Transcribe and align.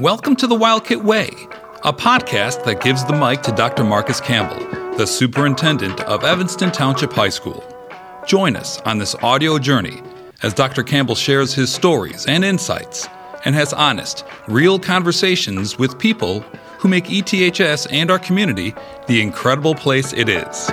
Welcome 0.00 0.36
to 0.36 0.46
the 0.46 0.54
Wildcat 0.54 1.02
Way, 1.02 1.30
a 1.82 1.90
podcast 1.90 2.64
that 2.64 2.82
gives 2.82 3.02
the 3.06 3.14
mic 3.14 3.40
to 3.44 3.52
Dr. 3.52 3.82
Marcus 3.82 4.20
Campbell, 4.20 4.62
the 4.98 5.06
superintendent 5.06 6.02
of 6.02 6.22
Evanston 6.22 6.70
Township 6.70 7.14
High 7.14 7.30
School. 7.30 7.64
Join 8.26 8.56
us 8.56 8.78
on 8.82 8.98
this 8.98 9.14
audio 9.22 9.58
journey 9.58 10.02
as 10.42 10.52
Dr. 10.52 10.82
Campbell 10.82 11.14
shares 11.14 11.54
his 11.54 11.72
stories 11.72 12.26
and 12.26 12.44
insights 12.44 13.08
and 13.46 13.54
has 13.54 13.72
honest, 13.72 14.26
real 14.48 14.78
conversations 14.78 15.78
with 15.78 15.98
people 15.98 16.40
who 16.78 16.88
make 16.88 17.06
ETHS 17.06 17.86
and 17.90 18.10
our 18.10 18.18
community 18.18 18.74
the 19.06 19.22
incredible 19.22 19.74
place 19.74 20.12
it 20.12 20.28
is. 20.28 20.70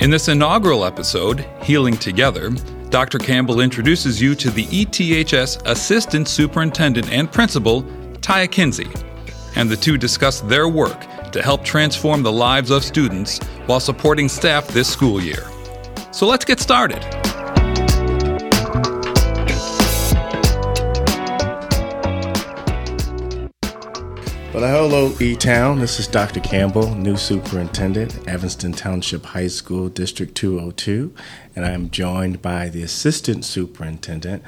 In 0.00 0.10
this 0.10 0.28
inaugural 0.28 0.84
episode, 0.84 1.44
Healing 1.64 1.96
Together, 1.96 2.50
Dr. 2.88 3.18
Campbell 3.18 3.60
introduces 3.60 4.22
you 4.22 4.36
to 4.36 4.48
the 4.48 4.64
ETHS 4.66 5.60
Assistant 5.66 6.28
Superintendent 6.28 7.10
and 7.10 7.30
Principal, 7.30 7.82
Taya 8.20 8.48
Kinzie, 8.48 8.86
and 9.56 9.68
the 9.68 9.76
two 9.76 9.98
discuss 9.98 10.40
their 10.40 10.68
work 10.68 11.00
to 11.32 11.42
help 11.42 11.64
transform 11.64 12.22
the 12.22 12.30
lives 12.30 12.70
of 12.70 12.84
students 12.84 13.42
while 13.66 13.80
supporting 13.80 14.28
staff 14.28 14.68
this 14.68 14.88
school 14.88 15.20
year. 15.20 15.44
So 16.12 16.28
let's 16.28 16.44
get 16.44 16.60
started. 16.60 17.17
Well, 24.58 24.88
hello, 24.88 25.16
E 25.20 25.36
Town. 25.36 25.78
This 25.78 26.00
is 26.00 26.08
Dr. 26.08 26.40
Campbell, 26.40 26.92
new 26.96 27.16
superintendent, 27.16 28.26
Evanston 28.26 28.72
Township 28.72 29.26
High 29.26 29.46
School, 29.46 29.88
District 29.88 30.34
202, 30.34 31.14
and 31.54 31.64
I 31.64 31.70
am 31.70 31.90
joined 31.90 32.42
by 32.42 32.68
the 32.68 32.82
assistant 32.82 33.44
superintendent, 33.44 34.42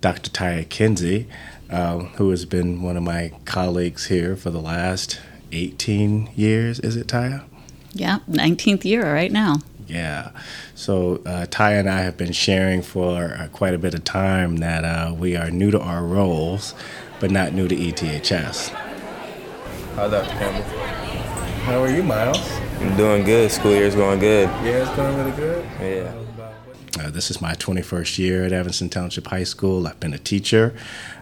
Dr. 0.00 0.30
Taya 0.30 0.64
Kinzie, 0.68 1.26
uh, 1.70 1.98
who 1.98 2.30
has 2.30 2.44
been 2.44 2.82
one 2.82 2.96
of 2.96 3.02
my 3.02 3.32
colleagues 3.46 4.06
here 4.06 4.36
for 4.36 4.50
the 4.50 4.60
last 4.60 5.18
18 5.50 6.30
years. 6.36 6.78
Is 6.78 6.94
it, 6.94 7.08
Taya? 7.08 7.42
Yeah, 7.92 8.20
19th 8.30 8.84
year 8.84 9.12
right 9.12 9.32
now. 9.32 9.56
Yeah. 9.88 10.30
So 10.76 11.20
uh, 11.26 11.46
Ty 11.50 11.72
and 11.72 11.90
I 11.90 12.02
have 12.02 12.16
been 12.16 12.32
sharing 12.32 12.80
for 12.80 13.36
uh, 13.36 13.48
quite 13.48 13.74
a 13.74 13.78
bit 13.78 13.94
of 13.94 14.04
time 14.04 14.58
that 14.58 14.84
uh, 14.84 15.12
we 15.14 15.34
are 15.34 15.50
new 15.50 15.72
to 15.72 15.80
our 15.80 16.04
roles, 16.04 16.76
but 17.18 17.32
not 17.32 17.54
new 17.54 17.66
to 17.66 17.74
ETHS. 17.74 18.87
Hi, 19.98 20.06
Dr. 20.06 20.30
Campbell. 20.30 20.62
How 21.64 21.82
are 21.82 21.90
you, 21.90 22.04
Miles? 22.04 22.48
I'm 22.78 22.96
doing 22.96 23.24
good. 23.24 23.50
School 23.50 23.72
year's 23.72 23.96
going 23.96 24.20
good. 24.20 24.48
Yeah, 24.64 24.86
it's 24.86 24.94
going 24.94 25.16
really 25.16 25.32
good. 25.32 25.66
Yeah. 25.80 27.04
Uh, 27.04 27.10
this 27.10 27.32
is 27.32 27.40
my 27.40 27.54
21st 27.54 28.16
year 28.16 28.44
at 28.44 28.52
Evanston 28.52 28.90
Township 28.90 29.26
High 29.26 29.42
School. 29.42 29.88
I've 29.88 29.98
been 29.98 30.14
a 30.14 30.18
teacher, 30.18 30.72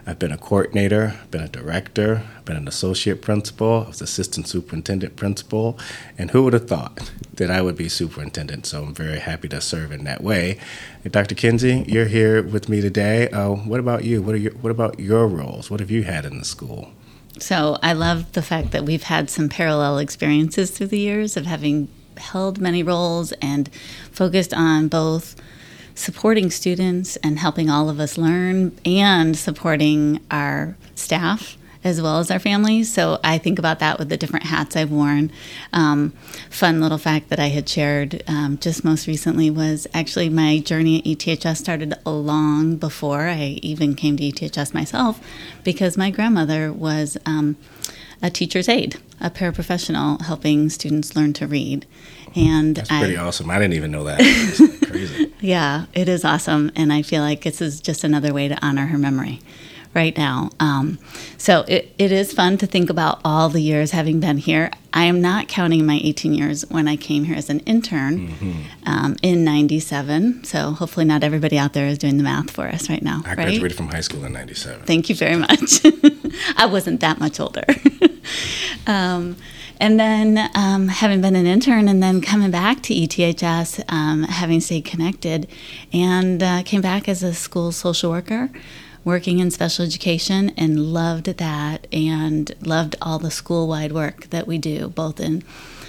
I've 0.05 0.19
been 0.19 0.31
a 0.31 0.37
coordinator, 0.37 1.15
I've 1.19 1.31
been 1.31 1.41
a 1.41 1.47
director, 1.47 2.21
I've 2.37 2.45
been 2.45 2.55
an 2.55 2.67
associate 2.67 3.23
principal, 3.23 3.85
I 3.85 3.87
was 3.87 3.99
assistant 3.99 4.47
superintendent 4.47 5.15
principal, 5.15 5.79
and 6.15 6.29
who 6.29 6.43
would 6.43 6.53
have 6.53 6.67
thought 6.67 7.11
that 7.33 7.49
I 7.49 7.63
would 7.63 7.77
be 7.77 7.89
superintendent? 7.89 8.67
So 8.67 8.83
I'm 8.83 8.93
very 8.93 9.17
happy 9.17 9.47
to 9.49 9.59
serve 9.59 9.91
in 9.91 10.03
that 10.03 10.21
way. 10.21 10.59
And 11.03 11.11
Dr. 11.11 11.33
Kinzie, 11.33 11.83
you're 11.87 12.05
here 12.05 12.43
with 12.43 12.69
me 12.69 12.81
today. 12.81 13.27
Uh, 13.29 13.53
what 13.53 13.79
about 13.79 14.03
you? 14.03 14.21
What 14.21 14.35
are 14.35 14.37
your, 14.37 14.53
what 14.53 14.69
about 14.69 14.99
your 14.99 15.27
roles? 15.27 15.71
What 15.71 15.79
have 15.79 15.89
you 15.89 16.03
had 16.03 16.25
in 16.25 16.37
the 16.37 16.45
school? 16.45 16.91
So 17.39 17.77
I 17.83 17.93
love 17.93 18.31
the 18.33 18.41
fact 18.41 18.71
that 18.71 18.83
we've 18.83 19.03
had 19.03 19.29
some 19.29 19.49
parallel 19.49 19.99
experiences 19.99 20.71
through 20.71 20.87
the 20.87 20.99
years 20.99 21.37
of 21.37 21.45
having 21.45 21.87
held 22.17 22.59
many 22.59 22.83
roles 22.83 23.31
and 23.33 23.69
focused 24.11 24.53
on 24.53 24.87
both 24.87 25.35
supporting 25.93 26.51
students 26.51 27.15
and 27.17 27.39
helping 27.39 27.69
all 27.69 27.89
of 27.89 27.99
us 27.99 28.17
learn 28.17 28.77
and 28.85 29.37
supporting 29.37 30.19
our 30.29 30.75
staff 30.95 31.57
as 31.87 32.01
well 32.01 32.19
as 32.19 32.29
our 32.29 32.39
families. 32.39 32.91
So 32.91 33.19
I 33.23 33.37
think 33.37 33.57
about 33.57 33.79
that 33.79 33.97
with 33.97 34.09
the 34.09 34.17
different 34.17 34.45
hats 34.45 34.75
I've 34.75 34.91
worn. 34.91 35.31
Um, 35.71 36.11
fun 36.49 36.81
little 36.81 36.97
fact 36.97 37.29
that 37.29 37.39
I 37.39 37.47
had 37.47 37.67
shared 37.67 38.23
um, 38.27 38.57
just 38.57 38.83
most 38.83 39.07
recently 39.07 39.49
was 39.49 39.87
actually 39.93 40.29
my 40.29 40.59
journey 40.59 40.99
at 40.99 41.05
ETHS 41.05 41.57
started 41.57 41.93
long 42.05 42.75
before 42.75 43.21
I 43.21 43.59
even 43.61 43.95
came 43.95 44.17
to 44.17 44.23
ETHS 44.23 44.73
myself 44.73 45.25
because 45.63 45.97
my 45.97 46.11
grandmother 46.11 46.73
was 46.73 47.17
um, 47.25 47.55
a 48.21 48.29
teacher's 48.29 48.67
aide, 48.67 48.97
a 49.21 49.29
paraprofessional 49.29 50.21
helping 50.25 50.69
students 50.69 51.15
learn 51.15 51.31
to 51.33 51.47
read. 51.47 51.85
And 52.35 52.75
That's 52.75 52.91
I, 52.91 52.99
pretty 52.99 53.17
awesome. 53.17 53.49
I 53.49 53.57
didn't 53.57 53.73
even 53.73 53.91
know 53.91 54.03
that. 54.03 54.19
Crazy. 54.87 55.33
yeah, 55.39 55.85
it 55.93 56.09
is 56.09 56.25
awesome, 56.25 56.71
and 56.75 56.91
I 56.91 57.01
feel 57.01 57.21
like 57.21 57.43
this 57.43 57.61
is 57.61 57.79
just 57.79 58.03
another 58.03 58.33
way 58.33 58.47
to 58.47 58.65
honor 58.65 58.87
her 58.87 58.97
memory 58.97 59.39
right 59.97 60.15
now. 60.15 60.51
Um, 60.59 60.99
so 61.37 61.65
it, 61.67 61.91
it 61.97 62.11
is 62.11 62.31
fun 62.31 62.57
to 62.59 62.67
think 62.67 62.89
about 62.89 63.19
all 63.25 63.49
the 63.49 63.59
years 63.61 63.91
having 63.91 64.19
been 64.19 64.37
here. 64.37 64.69
I 64.93 65.05
am 65.05 65.21
not 65.21 65.47
counting 65.47 65.85
my 65.85 65.99
18 66.03 66.33
years 66.33 66.63
when 66.69 66.87
I 66.87 66.95
came 66.95 67.23
here 67.25 67.35
as 67.35 67.49
an 67.49 67.59
intern 67.61 68.27
Mm-hmm. 68.27 68.61
um, 68.85 69.15
in 69.23 69.43
97. 69.43 70.43
So 70.43 70.71
hopefully 70.71 71.05
not 71.05 71.23
everybody 71.23 71.57
out 71.57 71.73
there 71.73 71.87
is 71.87 71.97
doing 71.97 72.17
the 72.17 72.23
math 72.23 72.51
for 72.51 72.67
us 72.67 72.89
right 72.89 73.01
now, 73.01 73.21
I 73.25 73.29
right? 73.29 73.35
graduated 73.35 73.75
from 73.75 73.87
high 73.89 74.01
school 74.01 74.23
in 74.25 74.33
97. 74.33 74.85
Thank 74.85 75.09
you 75.09 75.15
very 75.15 75.35
much. 75.35 75.81
I 76.57 76.65
wasn't 76.67 76.99
that 77.01 77.19
much 77.19 77.39
older. 77.39 77.65
um, 78.87 79.35
and 79.79 79.99
then 79.99 80.49
um, 80.55 80.87
having 80.87 81.21
been 81.21 81.35
an 81.35 81.45
intern 81.45 81.87
and 81.87 82.01
then 82.01 82.21
coming 82.21 82.51
back 82.51 82.81
to 82.83 82.93
ETHS, 82.93 83.83
um, 83.91 84.23
having 84.23 84.59
stayed 84.61 84.85
connected, 84.85 85.47
and 85.93 86.41
uh, 86.41 86.63
came 86.63 86.81
back 86.81 87.07
as 87.07 87.21
a 87.23 87.33
school 87.33 87.71
social 87.71 88.09
worker, 88.09 88.49
working 89.07 89.39
in 89.39 89.49
special 89.49 89.85
education, 89.85 90.51
and 90.57 90.93
loved 90.93 91.25
that 91.25 91.87
and 91.93 92.53
loved 92.61 92.95
all 93.01 93.17
the 93.17 93.31
school 93.31 93.67
wide 93.67 93.93
work 93.93 94.29
that 94.31 94.45
we 94.45 94.57
do, 94.57 94.89
both 94.89 95.19
in 95.19 95.41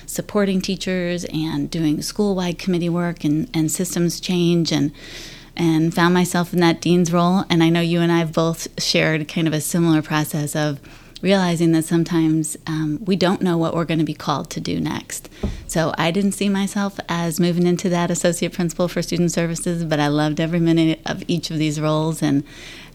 supporting 0.06 0.60
teachers 0.60 1.26
and 1.26 1.68
doing 1.68 2.00
school 2.00 2.36
wide 2.36 2.58
committee 2.58 2.88
work 2.88 3.24
and, 3.24 3.50
and 3.52 3.70
systems 3.70 4.20
change 4.20 4.72
and 4.72 4.92
and 5.56 5.92
found 5.92 6.14
myself 6.14 6.52
in 6.52 6.60
that 6.60 6.80
dean's 6.80 7.12
role. 7.12 7.44
And 7.50 7.64
I 7.64 7.68
know 7.68 7.80
you 7.80 8.00
and 8.00 8.12
I 8.12 8.20
have 8.20 8.32
both 8.32 8.80
shared 8.80 9.26
kind 9.26 9.48
of 9.48 9.52
a 9.52 9.60
similar 9.60 10.02
process 10.02 10.54
of 10.54 10.78
realizing 11.20 11.72
that 11.72 11.84
sometimes 11.84 12.56
um, 12.68 13.00
we 13.04 13.16
don't 13.16 13.42
know 13.42 13.58
what 13.58 13.74
we're 13.74 13.84
going 13.84 13.98
to 13.98 14.04
be 14.04 14.14
called 14.14 14.50
to 14.50 14.60
do 14.60 14.78
next. 14.78 15.28
So 15.66 15.92
I 15.98 16.10
didn't 16.10 16.32
see 16.32 16.48
myself 16.48 17.00
as 17.08 17.40
moving 17.40 17.66
into 17.66 17.88
that 17.88 18.10
associate 18.10 18.52
principal 18.52 18.88
for 18.88 19.02
student 19.02 19.32
services, 19.32 19.84
but 19.84 19.98
I 19.98 20.08
loved 20.08 20.40
every 20.40 20.60
minute 20.60 21.00
of 21.04 21.24
each 21.26 21.50
of 21.50 21.58
these 21.58 21.80
roles. 21.80 22.22
And 22.22 22.44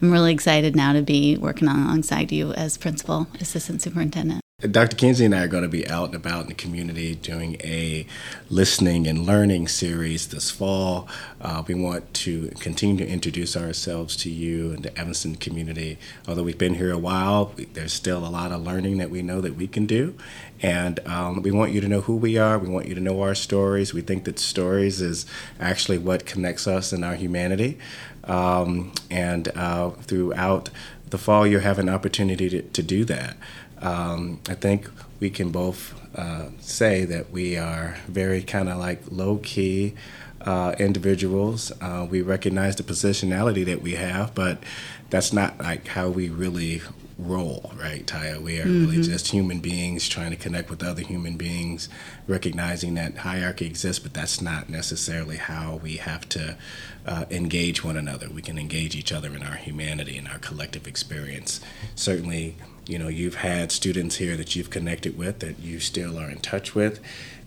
I'm 0.03 0.11
really 0.11 0.33
excited 0.33 0.75
now 0.75 0.91
to 0.91 1.01
be 1.01 1.37
working 1.37 1.69
alongside 1.69 2.33
you 2.33 2.51
as 2.51 2.77
principal, 2.77 3.25
assistant 3.39 3.81
superintendent. 3.81 4.42
Dr. 4.71 4.95
Kinzie 4.95 5.25
and 5.25 5.35
I 5.35 5.43
are 5.43 5.47
going 5.47 5.63
to 5.63 5.69
be 5.69 5.85
out 5.89 6.05
and 6.05 6.15
about 6.15 6.43
in 6.43 6.47
the 6.47 6.53
community 6.53 7.15
doing 7.15 7.57
a 7.61 8.07
listening 8.49 9.07
and 9.07 9.25
learning 9.25 9.67
series 9.67 10.27
this 10.27 10.51
fall. 10.51 11.05
Uh, 11.41 11.63
we 11.67 11.73
want 11.73 12.13
to 12.13 12.47
continue 12.61 12.95
to 13.05 13.11
introduce 13.11 13.57
ourselves 13.57 14.15
to 14.17 14.29
you 14.29 14.71
and 14.71 14.83
the 14.83 14.97
Evanston 14.97 15.35
community. 15.35 15.97
Although 16.29 16.43
we've 16.43 16.57
been 16.57 16.75
here 16.75 16.93
a 16.93 16.97
while, 16.97 17.53
there's 17.73 17.91
still 17.91 18.25
a 18.25 18.29
lot 18.29 18.53
of 18.53 18.61
learning 18.61 18.99
that 18.99 19.09
we 19.09 19.21
know 19.21 19.41
that 19.41 19.55
we 19.57 19.67
can 19.67 19.85
do. 19.85 20.15
And 20.61 21.05
um, 21.05 21.41
we 21.41 21.51
want 21.51 21.73
you 21.73 21.81
to 21.81 21.89
know 21.89 21.99
who 21.99 22.15
we 22.15 22.37
are. 22.37 22.57
We 22.57 22.69
want 22.69 22.87
you 22.87 22.95
to 22.95 23.01
know 23.01 23.21
our 23.21 23.35
stories. 23.35 23.93
We 23.93 23.99
think 23.99 24.23
that 24.23 24.39
stories 24.39 25.01
is 25.01 25.25
actually 25.59 25.97
what 25.97 26.25
connects 26.25 26.67
us 26.67 26.93
and 26.93 27.03
our 27.03 27.15
humanity. 27.15 27.79
Um, 28.23 28.93
and 29.11 29.49
uh, 29.57 29.89
throughout 29.89 30.69
the 31.09 31.17
fall, 31.17 31.45
you'll 31.45 31.61
have 31.61 31.79
an 31.79 31.89
opportunity 31.89 32.49
to, 32.49 32.61
to 32.61 32.81
do 32.81 33.05
that. 33.05 33.37
Um, 33.83 34.39
I 34.47 34.55
think 34.55 34.89
we 35.19 35.29
can 35.29 35.51
both 35.51 35.93
uh, 36.17 36.49
say 36.59 37.05
that 37.05 37.31
we 37.31 37.57
are 37.57 37.97
very 38.07 38.41
kind 38.41 38.69
of 38.69 38.77
like 38.77 39.01
low 39.11 39.37
key 39.37 39.93
uh, 40.41 40.73
individuals. 40.79 41.71
Uh, 41.81 42.07
we 42.09 42.21
recognize 42.21 42.75
the 42.77 42.83
positionality 42.83 43.65
that 43.65 43.81
we 43.81 43.93
have, 43.93 44.33
but 44.33 44.63
that's 45.09 45.33
not 45.33 45.59
like 45.59 45.87
how 45.87 46.09
we 46.09 46.29
really 46.29 46.81
roll, 47.19 47.71
right, 47.77 48.05
Taya? 48.05 48.41
We 48.41 48.59
are 48.59 48.65
really 48.65 49.01
just 49.01 49.27
human 49.27 49.59
beings 49.59 50.09
trying 50.09 50.31
to 50.31 50.35
connect 50.35 50.69
with 50.69 50.83
other 50.83 51.01
human 51.01 51.37
beings, 51.37 51.87
recognizing 52.27 52.95
that 52.95 53.17
hierarchy 53.17 53.65
exists, 53.65 54.01
but 54.01 54.13
that's 54.13 54.41
not 54.41 54.69
necessarily 54.69 55.37
how 55.37 55.75
we 55.75 55.97
have 55.97 56.27
to 56.29 56.57
uh, 57.05 57.25
engage 57.29 57.83
one 57.83 57.97
another. 57.97 58.29
We 58.29 58.41
can 58.41 58.57
engage 58.57 58.95
each 58.95 59.11
other 59.11 59.35
in 59.35 59.43
our 59.43 59.55
humanity 59.55 60.17
and 60.17 60.27
our 60.27 60.39
collective 60.39 60.87
experience. 60.87 61.61
Certainly, 61.95 62.55
you 62.85 62.99
know, 62.99 63.07
you've 63.07 63.35
had 63.35 63.71
students 63.71 64.17
here 64.17 64.35
that 64.35 64.55
you've 64.55 64.69
connected 64.69 65.17
with 65.17 65.39
that 65.39 65.59
you 65.59 65.79
still 65.79 66.17
are 66.17 66.29
in 66.29 66.39
touch 66.39 66.75
with. 66.75 66.99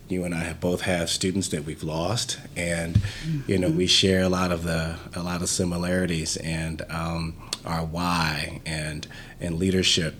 You 0.09 0.23
and 0.23 0.33
I 0.33 0.39
have 0.39 0.59
both 0.61 0.81
have 0.81 1.09
students 1.09 1.49
that 1.49 1.65
we've 1.65 1.83
lost, 1.83 2.39
and 2.55 3.01
you 3.45 3.57
know 3.57 3.69
we 3.69 3.87
share 3.87 4.23
a 4.23 4.29
lot 4.29 4.53
of 4.53 4.63
the 4.63 4.97
a 5.13 5.21
lot 5.21 5.41
of 5.41 5.49
similarities 5.49 6.37
and 6.37 6.81
um, 6.89 7.35
our 7.65 7.83
why 7.83 8.61
and 8.65 9.05
and 9.41 9.59
leadership 9.59 10.15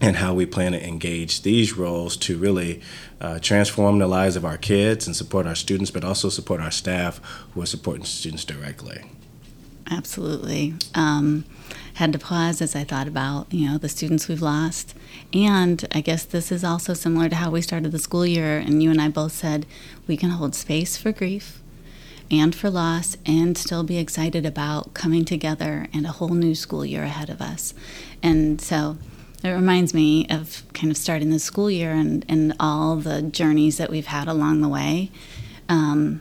and 0.00 0.16
how 0.16 0.34
we 0.34 0.46
plan 0.46 0.72
to 0.72 0.86
engage 0.86 1.42
these 1.42 1.74
roles 1.74 2.16
to 2.16 2.38
really 2.38 2.80
uh, 3.20 3.38
transform 3.38 3.98
the 3.98 4.06
lives 4.06 4.34
of 4.36 4.44
our 4.44 4.56
kids 4.56 5.06
and 5.06 5.14
support 5.14 5.46
our 5.46 5.54
students, 5.54 5.90
but 5.90 6.04
also 6.04 6.28
support 6.28 6.60
our 6.60 6.70
staff 6.70 7.20
who 7.52 7.62
are 7.62 7.66
supporting 7.66 8.04
students 8.04 8.44
directly. 8.44 9.02
Absolutely. 9.90 10.74
Um, 10.94 11.44
had 11.94 12.12
to 12.12 12.18
pause 12.18 12.62
as 12.62 12.76
I 12.76 12.84
thought 12.84 13.08
about 13.08 13.52
you 13.52 13.68
know 13.68 13.76
the 13.76 13.88
students 13.88 14.28
we've 14.28 14.40
lost, 14.40 14.94
and 15.34 15.86
I 15.92 16.00
guess 16.00 16.24
this 16.24 16.52
is 16.52 16.62
also 16.64 16.94
similar 16.94 17.28
to 17.28 17.36
how 17.36 17.50
we 17.50 17.60
started 17.60 17.92
the 17.92 17.98
school 17.98 18.24
year. 18.24 18.58
And 18.58 18.82
you 18.82 18.90
and 18.90 19.00
I 19.00 19.08
both 19.08 19.32
said 19.32 19.66
we 20.06 20.16
can 20.16 20.30
hold 20.30 20.54
space 20.54 20.96
for 20.96 21.12
grief 21.12 21.60
and 22.30 22.54
for 22.54 22.70
loss, 22.70 23.16
and 23.26 23.58
still 23.58 23.82
be 23.82 23.98
excited 23.98 24.46
about 24.46 24.94
coming 24.94 25.24
together 25.24 25.88
and 25.92 26.06
a 26.06 26.12
whole 26.12 26.28
new 26.28 26.54
school 26.54 26.86
year 26.86 27.02
ahead 27.02 27.28
of 27.28 27.40
us. 27.40 27.74
And 28.22 28.60
so 28.60 28.98
it 29.42 29.50
reminds 29.50 29.92
me 29.92 30.28
of 30.30 30.62
kind 30.72 30.92
of 30.92 30.96
starting 30.96 31.30
the 31.30 31.40
school 31.40 31.70
year 31.70 31.90
and, 31.90 32.24
and 32.28 32.54
all 32.60 32.96
the 32.96 33.22
journeys 33.22 33.78
that 33.78 33.90
we've 33.90 34.06
had 34.06 34.28
along 34.28 34.60
the 34.60 34.68
way. 34.68 35.10
Um, 35.68 36.20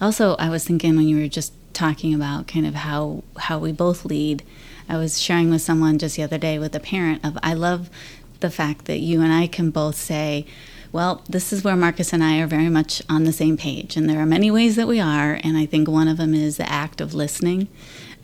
also, 0.00 0.36
I 0.36 0.48
was 0.48 0.64
thinking 0.64 0.96
when 0.96 1.08
you 1.08 1.16
were 1.16 1.28
just 1.28 1.52
talking 1.82 2.14
about 2.14 2.46
kind 2.46 2.64
of 2.64 2.74
how 2.74 3.24
how 3.36 3.58
we 3.58 3.72
both 3.72 4.04
lead. 4.04 4.44
I 4.88 4.96
was 4.98 5.20
sharing 5.20 5.50
with 5.50 5.62
someone 5.62 5.98
just 5.98 6.14
the 6.14 6.22
other 6.22 6.38
day 6.38 6.56
with 6.56 6.76
a 6.76 6.80
parent 6.80 7.24
of 7.24 7.36
I 7.42 7.54
love 7.54 7.90
the 8.38 8.50
fact 8.50 8.84
that 8.84 9.00
you 9.00 9.20
and 9.20 9.32
I 9.32 9.48
can 9.48 9.72
both 9.72 9.96
say, 9.96 10.46
well, 10.92 11.24
this 11.28 11.52
is 11.52 11.64
where 11.64 11.74
Marcus 11.74 12.12
and 12.12 12.22
I 12.22 12.38
are 12.38 12.46
very 12.46 12.68
much 12.68 13.02
on 13.08 13.24
the 13.24 13.32
same 13.32 13.56
page, 13.56 13.96
and 13.96 14.08
there 14.08 14.20
are 14.20 14.26
many 14.26 14.48
ways 14.48 14.76
that 14.76 14.86
we 14.86 15.00
are, 15.00 15.40
and 15.42 15.56
I 15.56 15.66
think 15.66 15.88
one 15.88 16.06
of 16.06 16.18
them 16.18 16.34
is 16.34 16.56
the 16.56 16.70
act 16.70 17.00
of 17.00 17.14
listening 17.14 17.66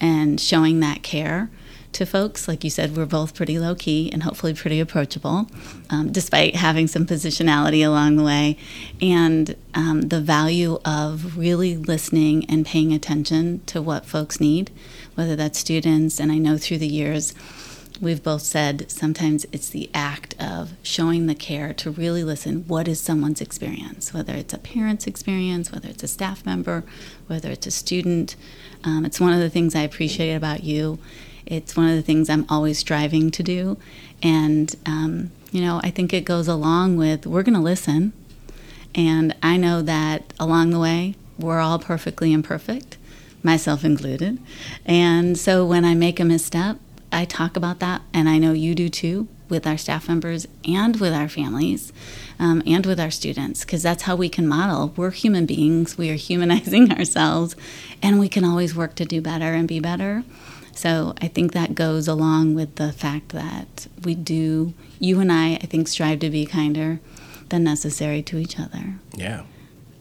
and 0.00 0.40
showing 0.40 0.78
that 0.78 1.02
care 1.02 1.50
to 1.98 2.06
folks. 2.06 2.48
Like 2.48 2.64
you 2.64 2.70
said, 2.70 2.96
we're 2.96 3.06
both 3.06 3.34
pretty 3.34 3.58
low 3.58 3.74
key 3.74 4.10
and 4.12 4.22
hopefully 4.22 4.54
pretty 4.54 4.80
approachable, 4.80 5.48
um, 5.90 6.10
despite 6.10 6.56
having 6.56 6.86
some 6.86 7.06
positionality 7.06 7.86
along 7.86 8.16
the 8.16 8.24
way. 8.24 8.56
And 9.02 9.54
um, 9.74 10.02
the 10.02 10.20
value 10.20 10.78
of 10.84 11.36
really 11.36 11.76
listening 11.76 12.44
and 12.46 12.64
paying 12.64 12.92
attention 12.92 13.62
to 13.66 13.82
what 13.82 14.06
folks 14.06 14.40
need, 14.40 14.70
whether 15.14 15.36
that's 15.36 15.58
students, 15.58 16.18
and 16.18 16.32
I 16.32 16.38
know 16.38 16.56
through 16.56 16.78
the 16.78 16.88
years, 16.88 17.34
we've 18.00 18.22
both 18.22 18.42
said 18.42 18.88
sometimes 18.88 19.44
it's 19.50 19.68
the 19.70 19.90
act 19.92 20.36
of 20.40 20.74
showing 20.84 21.26
the 21.26 21.34
care 21.34 21.72
to 21.74 21.90
really 21.90 22.22
listen 22.22 22.64
what 22.68 22.86
is 22.86 23.00
someone's 23.00 23.40
experience 23.40 24.14
whether 24.14 24.34
it's 24.34 24.54
a 24.54 24.58
parent's 24.58 25.08
experience 25.08 25.72
whether 25.72 25.88
it's 25.88 26.04
a 26.04 26.06
staff 26.06 26.46
member 26.46 26.84
whether 27.26 27.50
it's 27.50 27.66
a 27.66 27.72
student 27.72 28.36
um, 28.84 29.04
it's 29.04 29.18
one 29.18 29.32
of 29.32 29.40
the 29.40 29.50
things 29.50 29.74
i 29.74 29.80
appreciate 29.80 30.34
about 30.34 30.62
you 30.62 30.96
it's 31.48 31.76
one 31.76 31.88
of 31.88 31.96
the 31.96 32.02
things 32.02 32.30
i'm 32.30 32.46
always 32.48 32.78
striving 32.78 33.30
to 33.30 33.42
do 33.42 33.76
and 34.22 34.76
um, 34.86 35.30
you 35.50 35.60
know 35.60 35.80
i 35.82 35.90
think 35.90 36.12
it 36.12 36.24
goes 36.24 36.48
along 36.48 36.96
with 36.96 37.26
we're 37.26 37.42
going 37.42 37.54
to 37.54 37.60
listen 37.60 38.12
and 38.94 39.34
i 39.42 39.56
know 39.56 39.82
that 39.82 40.32
along 40.38 40.70
the 40.70 40.80
way 40.80 41.14
we're 41.38 41.60
all 41.60 41.78
perfectly 41.78 42.32
imperfect 42.32 42.96
myself 43.42 43.84
included 43.84 44.38
and 44.84 45.38
so 45.38 45.64
when 45.64 45.84
i 45.84 45.94
make 45.94 46.20
a 46.20 46.24
misstep 46.24 46.78
I 47.10 47.24
talk 47.24 47.56
about 47.56 47.80
that, 47.80 48.02
and 48.12 48.28
I 48.28 48.38
know 48.38 48.52
you 48.52 48.74
do 48.74 48.88
too, 48.88 49.28
with 49.48 49.66
our 49.66 49.78
staff 49.78 50.08
members 50.08 50.46
and 50.66 51.00
with 51.00 51.14
our 51.14 51.28
families 51.28 51.92
um, 52.38 52.62
and 52.66 52.84
with 52.84 53.00
our 53.00 53.10
students, 53.10 53.64
because 53.64 53.82
that's 53.82 54.02
how 54.02 54.14
we 54.14 54.28
can 54.28 54.46
model. 54.46 54.92
We're 54.94 55.10
human 55.10 55.46
beings, 55.46 55.96
we 55.96 56.10
are 56.10 56.14
humanizing 56.14 56.92
ourselves, 56.98 57.56
and 58.02 58.20
we 58.20 58.28
can 58.28 58.44
always 58.44 58.74
work 58.74 58.94
to 58.96 59.04
do 59.04 59.20
better 59.22 59.54
and 59.54 59.66
be 59.66 59.80
better. 59.80 60.24
So 60.78 61.12
I 61.20 61.26
think 61.26 61.54
that 61.54 61.74
goes 61.74 62.06
along 62.06 62.54
with 62.54 62.76
the 62.76 62.92
fact 62.92 63.30
that 63.30 63.88
we 64.04 64.14
do, 64.14 64.74
you 65.00 65.18
and 65.18 65.32
I, 65.32 65.54
I 65.54 65.66
think, 65.66 65.88
strive 65.88 66.20
to 66.20 66.30
be 66.30 66.46
kinder 66.46 67.00
than 67.48 67.64
necessary 67.64 68.22
to 68.22 68.38
each 68.38 68.60
other. 68.60 68.94
Yeah. 69.12 69.42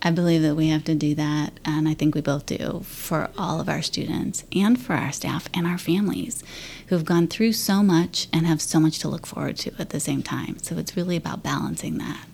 I 0.03 0.11
believe 0.11 0.43
that 0.43 0.53
we 0.53 0.67
have 0.67 0.83
to 0.83 0.93
do 0.93 1.15
that, 1.15 1.59
and 1.65 1.89
I 1.89 1.95
think 1.95 2.13
we 2.13 2.21
both 2.21 2.45
do 2.45 2.81
for 2.83 3.31
all 3.39 3.59
of 3.59 3.67
our 3.67 3.81
students 3.81 4.43
and 4.55 4.79
for 4.79 4.93
our 4.93 5.11
staff 5.11 5.49
and 5.51 5.65
our 5.65 5.79
families 5.79 6.43
who've 6.89 7.03
gone 7.03 7.25
through 7.25 7.53
so 7.53 7.81
much 7.81 8.27
and 8.31 8.45
have 8.45 8.61
so 8.61 8.79
much 8.79 8.99
to 8.99 9.07
look 9.07 9.25
forward 9.25 9.57
to 9.57 9.71
at 9.79 9.89
the 9.89 9.99
same 9.99 10.21
time. 10.21 10.59
So 10.61 10.77
it's 10.77 10.95
really 10.95 11.15
about 11.15 11.41
balancing 11.41 11.97
that. 11.97 12.27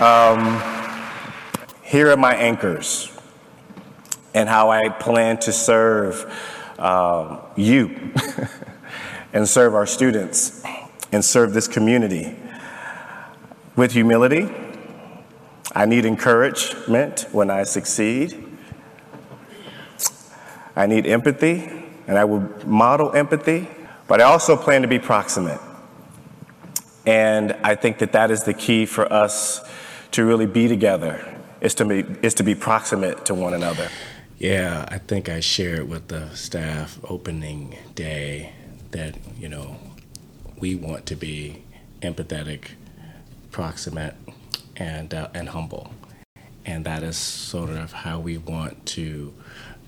Um, 0.00 0.62
here 1.82 2.10
are 2.10 2.16
my 2.16 2.34
anchors 2.34 3.13
and 4.34 4.48
how 4.48 4.70
I 4.70 4.88
plan 4.88 5.38
to 5.38 5.52
serve 5.52 6.26
um, 6.78 7.40
you 7.56 8.12
and 9.32 9.48
serve 9.48 9.74
our 9.74 9.86
students 9.86 10.62
and 11.12 11.24
serve 11.24 11.54
this 11.54 11.68
community 11.68 12.36
with 13.76 13.92
humility. 13.92 14.50
I 15.72 15.86
need 15.86 16.04
encouragement 16.04 17.26
when 17.32 17.50
I 17.50 17.62
succeed. 17.62 18.40
I 20.76 20.86
need 20.86 21.06
empathy, 21.06 21.70
and 22.08 22.18
I 22.18 22.24
will 22.24 22.40
model 22.66 23.12
empathy, 23.12 23.68
but 24.08 24.20
I 24.20 24.24
also 24.24 24.56
plan 24.56 24.82
to 24.82 24.88
be 24.88 24.98
proximate. 24.98 25.60
And 27.06 27.52
I 27.62 27.76
think 27.76 27.98
that 27.98 28.12
that 28.12 28.30
is 28.30 28.44
the 28.44 28.54
key 28.54 28.86
for 28.86 29.10
us 29.12 29.60
to 30.12 30.24
really 30.24 30.46
be 30.46 30.66
together, 30.66 31.40
is 31.60 31.74
to 31.76 31.84
be, 31.84 32.00
is 32.22 32.34
to 32.34 32.42
be 32.42 32.54
proximate 32.54 33.24
to 33.26 33.34
one 33.34 33.54
another. 33.54 33.88
Yeah, 34.44 34.84
I 34.88 34.98
think 34.98 35.30
I 35.30 35.40
shared 35.40 35.88
with 35.88 36.08
the 36.08 36.28
staff 36.36 36.98
opening 37.04 37.78
day 37.94 38.52
that, 38.90 39.16
you 39.38 39.48
know, 39.48 39.78
we 40.58 40.74
want 40.74 41.06
to 41.06 41.16
be 41.16 41.62
empathetic, 42.02 42.72
proximate, 43.50 44.16
and, 44.76 45.14
uh, 45.14 45.28
and 45.32 45.48
humble. 45.48 45.94
And 46.66 46.84
that 46.84 47.02
is 47.02 47.16
sort 47.16 47.70
of 47.70 47.92
how 47.92 48.20
we 48.20 48.36
want 48.36 48.84
to 48.88 49.32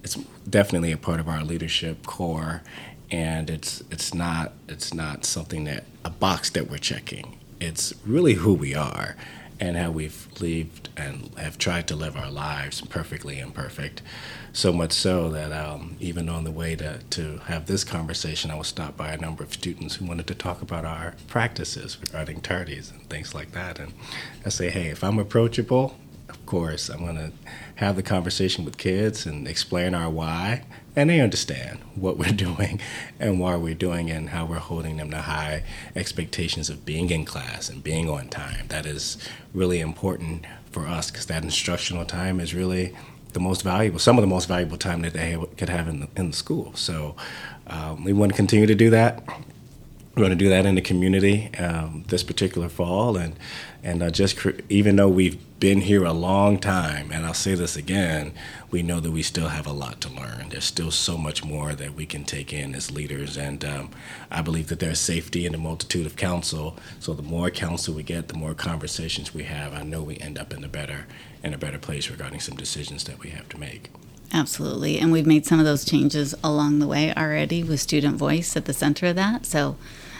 it's 0.02 0.14
definitely 0.48 0.90
a 0.90 0.96
part 0.96 1.20
of 1.20 1.28
our 1.28 1.44
leadership 1.44 2.06
core, 2.06 2.62
and 3.10 3.50
it's 3.50 3.82
it's 3.90 4.14
not 4.14 4.54
it's 4.68 4.94
not 4.94 5.26
something 5.26 5.64
that 5.64 5.84
a 6.02 6.08
box 6.08 6.48
that 6.50 6.70
we're 6.70 6.78
checking. 6.78 7.38
It's 7.60 7.92
really 8.06 8.34
who 8.34 8.54
we 8.54 8.74
are, 8.74 9.16
and 9.58 9.76
how 9.76 9.90
we've 9.90 10.28
lived 10.40 10.88
and 10.96 11.30
have 11.36 11.58
tried 11.58 11.88
to 11.88 11.96
live 11.96 12.16
our 12.16 12.30
lives 12.30 12.80
perfectly 12.82 13.38
imperfect. 13.38 14.02
So 14.52 14.72
much 14.72 14.92
so 14.92 15.28
that 15.30 15.52
um, 15.52 15.96
even 16.00 16.28
on 16.28 16.44
the 16.44 16.50
way 16.50 16.76
to, 16.76 17.00
to 17.10 17.38
have 17.46 17.66
this 17.66 17.84
conversation, 17.84 18.50
I 18.50 18.54
was 18.54 18.68
stopped 18.68 18.96
by 18.96 19.12
a 19.12 19.18
number 19.18 19.42
of 19.42 19.52
students 19.52 19.96
who 19.96 20.06
wanted 20.06 20.26
to 20.28 20.34
talk 20.34 20.62
about 20.62 20.84
our 20.84 21.14
practices 21.28 21.98
regarding 22.00 22.40
tardies 22.40 22.90
and 22.90 23.06
things 23.08 23.34
like 23.34 23.52
that. 23.52 23.78
And 23.78 23.92
I 24.44 24.48
say, 24.48 24.70
hey, 24.70 24.88
if 24.88 25.04
I'm 25.04 25.18
approachable, 25.18 25.96
course, 26.44 26.88
I'm 26.88 27.00
going 27.00 27.16
to 27.16 27.32
have 27.76 27.96
the 27.96 28.02
conversation 28.02 28.64
with 28.64 28.76
kids 28.76 29.24
and 29.24 29.48
explain 29.48 29.94
our 29.94 30.10
why, 30.10 30.64
and 30.94 31.08
they 31.08 31.20
understand 31.20 31.78
what 31.94 32.18
we're 32.18 32.32
doing 32.46 32.80
and 33.18 33.40
why 33.40 33.56
we're 33.56 33.74
doing 33.74 34.10
and 34.10 34.30
how 34.30 34.44
we're 34.44 34.58
holding 34.58 34.96
them 34.96 35.10
to 35.12 35.22
high 35.22 35.62
expectations 35.94 36.68
of 36.68 36.84
being 36.84 37.10
in 37.10 37.24
class 37.24 37.68
and 37.68 37.82
being 37.82 38.10
on 38.10 38.28
time. 38.28 38.66
That 38.68 38.84
is 38.84 39.16
really 39.54 39.80
important 39.80 40.44
for 40.70 40.86
us 40.86 41.10
because 41.10 41.26
that 41.26 41.42
instructional 41.42 42.04
time 42.04 42.40
is 42.40 42.54
really 42.54 42.94
the 43.32 43.40
most 43.40 43.62
valuable, 43.62 43.98
some 43.98 44.16
of 44.16 44.22
the 44.22 44.26
most 44.28 44.48
valuable 44.48 44.78
time 44.78 45.02
that 45.02 45.12
they 45.12 45.36
could 45.58 45.68
have 45.68 45.88
in 45.88 46.00
the, 46.00 46.08
in 46.16 46.30
the 46.30 46.36
school. 46.36 46.72
So 46.74 47.14
um, 47.66 48.02
we 48.04 48.12
want 48.12 48.32
to 48.32 48.36
continue 48.36 48.66
to 48.66 48.74
do 48.74 48.90
that. 48.90 49.22
We're 50.16 50.22
going 50.22 50.30
to 50.30 50.36
do 50.36 50.48
that 50.48 50.64
in 50.64 50.74
the 50.74 50.80
community 50.80 51.54
um, 51.58 52.04
this 52.08 52.22
particular 52.22 52.70
fall, 52.70 53.18
and 53.18 53.36
and 53.84 54.02
uh, 54.02 54.10
just 54.10 54.38
even 54.70 54.96
though 54.96 55.10
we've 55.10 55.38
been 55.58 55.80
here 55.80 56.04
a 56.04 56.12
long 56.12 56.58
time, 56.58 57.10
and 57.10 57.24
I'll 57.24 57.32
say 57.32 57.54
this 57.54 57.76
again, 57.76 58.32
we 58.70 58.82
know 58.82 59.00
that 59.00 59.10
we 59.10 59.22
still 59.22 59.48
have 59.48 59.66
a 59.66 59.72
lot 59.72 60.00
to 60.02 60.08
learn. 60.10 60.50
There's 60.50 60.64
still 60.64 60.90
so 60.90 61.16
much 61.16 61.44
more 61.44 61.74
that 61.74 61.94
we 61.94 62.04
can 62.04 62.24
take 62.24 62.52
in 62.52 62.74
as 62.74 62.90
leaders, 62.90 63.36
and 63.36 63.64
um, 63.64 63.90
I 64.30 64.42
believe 64.42 64.68
that 64.68 64.80
there's 64.80 65.00
safety 65.00 65.46
in 65.46 65.52
the 65.52 65.58
multitude 65.58 66.04
of 66.04 66.16
counsel. 66.16 66.76
So 67.00 67.14
the 67.14 67.22
more 67.22 67.50
counsel 67.50 67.94
we 67.94 68.02
get, 68.02 68.28
the 68.28 68.34
more 68.34 68.54
conversations 68.54 69.32
we 69.32 69.44
have. 69.44 69.72
I 69.72 69.82
know 69.82 70.02
we 70.02 70.18
end 70.18 70.38
up 70.38 70.52
in 70.52 70.62
a 70.62 70.68
better 70.68 71.06
in 71.42 71.54
a 71.54 71.58
better 71.58 71.78
place 71.78 72.10
regarding 72.10 72.40
some 72.40 72.56
decisions 72.56 73.04
that 73.04 73.20
we 73.20 73.30
have 73.30 73.48
to 73.50 73.58
make. 73.58 73.90
Absolutely. 74.32 74.98
And 74.98 75.12
we've 75.12 75.26
made 75.26 75.46
some 75.46 75.60
of 75.60 75.64
those 75.64 75.84
changes 75.84 76.34
along 76.42 76.80
the 76.80 76.88
way 76.88 77.14
already 77.14 77.62
with 77.62 77.80
student 77.80 78.16
voice 78.16 78.56
at 78.56 78.64
the 78.64 78.72
center 78.72 79.06
of 79.06 79.16
that. 79.16 79.46
So 79.46 79.76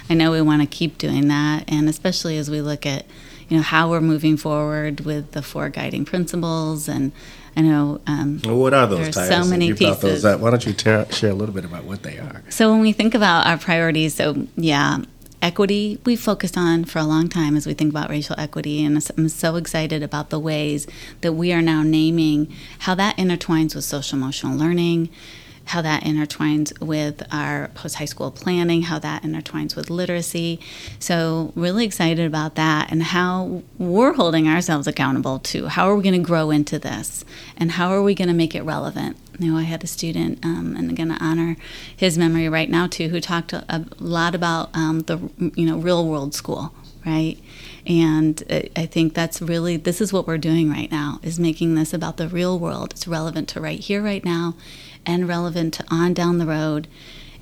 I 0.09 0.15
know 0.15 0.31
we 0.31 0.41
want 0.41 0.63
to 0.63 0.69
keep 0.69 0.99
doing 0.99 1.27
that. 1.29 1.65
And 1.69 1.89
especially 1.89 2.39
as 2.39 2.49
we 2.49 2.61
look 2.61 2.87
at, 2.87 3.07
you 3.49 3.57
know, 3.57 3.63
how 3.63 3.91
we're 3.91 4.01
moving 4.01 4.37
forward 4.37 5.01
with 5.01 5.33
the 5.33 5.43
four 5.43 5.69
guiding 5.69 6.05
principles. 6.05 6.89
And 6.89 7.13
I 7.57 7.63
know 7.63 8.01
um, 8.07 8.41
Well, 8.45 8.57
what 8.57 8.75
are 8.75 8.87
those 8.87 9.15
There's 9.15 9.29
so 9.29 9.45
many 9.45 9.69
you 9.69 9.75
brought 9.75 10.01
those 10.01 10.23
pieces. 10.23 10.41
Why 10.41 10.51
don't 10.51 10.67
you 10.67 10.75
share 11.11 11.31
a 11.31 11.35
little 11.35 11.55
bit 11.55 11.65
about 11.65 11.85
what 11.85 12.03
they 12.03 12.19
are? 12.19 12.43
So 12.49 12.71
when 12.71 12.81
we 12.81 12.93
think 12.93 13.15
about 13.15 13.47
our 13.47 13.57
priorities, 13.57 14.15
so 14.15 14.47
yeah, 14.57 14.99
equity 15.43 16.01
we 16.05 16.17
focused 16.17 16.57
on 16.57 16.85
for 16.85 16.99
a 16.99 17.05
long 17.05 17.29
time 17.29 17.57
as 17.57 17.67
we 17.67 17.75
think 17.75 17.91
about 17.91 18.11
racial 18.11 18.35
equity, 18.39 18.85
and 18.85 18.97
I'm 19.17 19.29
so 19.29 19.57
excited 19.57 20.03
about 20.03 20.31
the 20.31 20.41
ways 20.41 20.87
that 21.21 21.35
we 21.35 21.53
are 21.53 21.63
now 21.63 21.83
naming 21.83 22.53
how 22.81 22.95
that 22.97 23.17
intertwines 23.17 23.75
with 23.75 23.85
social 23.85 24.19
emotional 24.19 24.57
learning, 24.57 25.09
how 25.67 25.83
that 25.83 26.05
intertwines 26.05 26.79
with 26.81 27.23
our 27.33 27.69
post 27.75 27.97
high 27.97 28.05
school 28.05 28.31
planning, 28.31 28.83
how 28.83 28.99
that 29.01 29.23
intertwines 29.23 29.77
with 29.77 29.91
literacy. 29.91 30.61
So, 30.99 31.53
really 31.55 31.85
excited 31.85 32.25
about 32.25 32.55
that 32.55 32.91
and 32.91 33.03
how 33.03 33.63
we're 33.79 34.15
holding 34.15 34.49
ourselves 34.49 34.87
accountable 34.87 35.39
to 35.41 35.67
how 35.69 35.89
are 35.89 35.97
we 35.97 36.03
going 36.03 36.21
to 36.21 36.27
grow 36.27 36.51
into 36.51 36.79
this 36.79 37.25
and 37.57 37.73
how 37.73 37.91
are 37.91 38.03
we 38.03 38.15
going 38.15 38.29
to 38.29 38.35
make 38.35 38.55
it 38.55 38.63
relevant. 38.63 39.17
You 39.39 39.53
know, 39.53 39.59
I 39.59 39.63
had 39.65 39.85
a 39.85 39.87
student, 39.87 40.45
um, 40.45 40.75
and 40.77 40.89
I'm 40.89 40.95
going 40.95 41.11
to 41.11 41.23
honor 41.23 41.57
his 41.95 42.17
memory 42.17 42.49
right 42.49 42.71
now 42.71 42.87
too, 42.87 43.09
who 43.09 43.21
talked 43.21 43.53
a, 43.53 43.65
a 43.69 43.85
lot 43.99 44.35
about 44.35 44.71
um, 44.75 45.01
the 45.01 45.19
you 45.39 45.67
know 45.67 45.79
real 45.79 46.07
world 46.07 46.35
school, 46.35 46.73
right? 47.05 47.39
And 47.87 48.43
I 48.75 48.87
think 48.87 49.15
that's 49.15 49.41
really 49.41 49.77
this 49.77 50.01
is 50.01 50.13
what 50.13 50.27
we're 50.27 50.39
doing 50.39 50.71
right 50.71 50.91
now 50.91 51.21
is 51.23 51.39
making 51.39 51.75
this 51.75 51.95
about 51.95 52.17
the 52.17 52.29
real 52.29 52.59
world. 52.59 52.93
It's 52.93 53.07
relevant 53.07 53.49
to 53.51 53.61
right 53.61 53.79
here, 53.79 54.03
right 54.03 54.25
now, 54.25 54.55
and 55.07 55.29
relevant 55.29 55.75
to 55.75 55.85
on 55.91 56.13
down 56.13 56.39
the 56.39 56.47
road. 56.47 56.89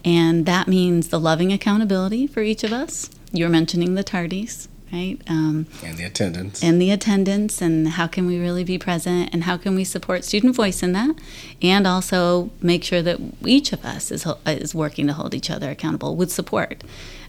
And 0.04 0.44
that 0.46 0.68
means 0.68 1.08
the 1.08 1.18
loving 1.18 1.52
accountability 1.52 2.26
for 2.26 2.42
each 2.42 2.62
of 2.62 2.72
us. 2.72 3.08
You 3.32 3.46
were 3.46 3.50
mentioning 3.50 3.94
the 3.94 4.04
tardies, 4.04 4.68
right? 4.92 5.16
Um, 5.26 5.66
and 5.82 5.96
the 5.96 6.04
attendance. 6.04 6.62
And 6.62 6.80
the 6.80 6.90
attendance, 6.90 7.62
and 7.62 7.88
how 7.88 8.06
can 8.06 8.26
we 8.26 8.38
really 8.38 8.64
be 8.64 8.78
present, 8.78 9.30
and 9.32 9.44
how 9.44 9.56
can 9.56 9.74
we 9.74 9.82
support 9.82 10.24
student 10.24 10.54
voice 10.54 10.82
in 10.82 10.92
that, 10.92 11.16
and 11.62 11.86
also 11.86 12.50
make 12.60 12.84
sure 12.84 13.02
that 13.02 13.18
each 13.44 13.72
of 13.72 13.84
us 13.84 14.10
is 14.10 14.26
is 14.46 14.74
working 14.74 15.06
to 15.06 15.14
hold 15.14 15.34
each 15.34 15.50
other 15.50 15.70
accountable 15.70 16.16
with 16.16 16.30
support. 16.30 16.84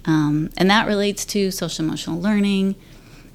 Um, 0.05 0.51
and 0.57 0.69
that 0.69 0.85
relates 0.85 1.25
to 1.27 1.49
social 1.49 1.85
emotional 1.85 2.21
learning. 2.21 2.75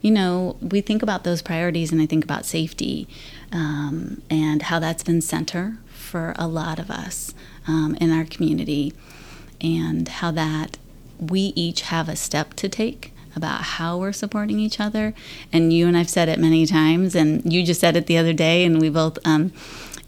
You 0.00 0.10
know, 0.10 0.56
we 0.60 0.80
think 0.80 1.02
about 1.02 1.24
those 1.24 1.42
priorities, 1.42 1.92
and 1.92 2.00
I 2.00 2.06
think 2.06 2.24
about 2.24 2.46
safety 2.46 3.06
um, 3.52 4.22
and 4.30 4.62
how 4.62 4.78
that's 4.78 5.02
been 5.02 5.20
center 5.20 5.76
for 5.88 6.34
a 6.36 6.48
lot 6.48 6.78
of 6.78 6.90
us 6.90 7.34
um, 7.68 7.96
in 8.00 8.10
our 8.10 8.24
community, 8.24 8.94
and 9.60 10.08
how 10.08 10.30
that 10.30 10.78
we 11.18 11.52
each 11.54 11.82
have 11.82 12.08
a 12.08 12.16
step 12.16 12.54
to 12.54 12.68
take 12.68 13.12
about 13.36 13.60
how 13.62 13.98
we're 13.98 14.12
supporting 14.12 14.58
each 14.58 14.80
other. 14.80 15.14
And 15.52 15.72
you 15.72 15.86
and 15.86 15.96
I've 15.96 16.08
said 16.08 16.28
it 16.28 16.38
many 16.38 16.66
times, 16.66 17.14
and 17.14 17.52
you 17.52 17.62
just 17.62 17.80
said 17.80 17.96
it 17.96 18.06
the 18.06 18.16
other 18.16 18.32
day, 18.32 18.64
and 18.64 18.80
we 18.80 18.88
both 18.88 19.18
um, 19.26 19.52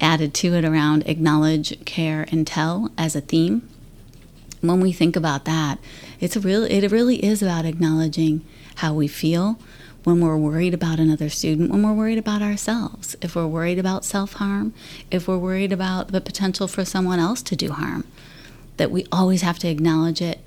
added 0.00 0.32
to 0.34 0.54
it 0.54 0.64
around 0.64 1.06
acknowledge, 1.06 1.84
care, 1.84 2.26
and 2.32 2.46
tell 2.46 2.90
as 2.96 3.14
a 3.14 3.20
theme. 3.20 3.68
When 4.62 4.80
we 4.80 4.92
think 4.92 5.16
about 5.16 5.44
that, 5.44 5.78
it's 6.18 6.36
a 6.36 6.40
real. 6.40 6.64
It 6.64 6.90
really 6.90 7.22
is 7.22 7.42
about 7.42 7.64
acknowledging 7.64 8.44
how 8.76 8.94
we 8.94 9.08
feel 9.08 9.58
when 10.04 10.20
we're 10.20 10.36
worried 10.36 10.74
about 10.74 10.98
another 10.98 11.28
student, 11.28 11.70
when 11.70 11.82
we're 11.82 11.92
worried 11.92 12.18
about 12.18 12.42
ourselves, 12.42 13.14
if 13.22 13.36
we're 13.36 13.46
worried 13.46 13.78
about 13.78 14.04
self 14.04 14.34
harm, 14.34 14.74
if 15.10 15.28
we're 15.28 15.38
worried 15.38 15.72
about 15.72 16.08
the 16.08 16.20
potential 16.20 16.66
for 16.66 16.84
someone 16.84 17.18
else 17.18 17.42
to 17.42 17.56
do 17.56 17.72
harm, 17.72 18.04
that 18.76 18.90
we 18.90 19.06
always 19.12 19.42
have 19.42 19.58
to 19.60 19.68
acknowledge 19.68 20.20
it, 20.20 20.40